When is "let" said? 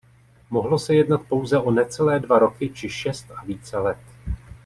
3.77-3.97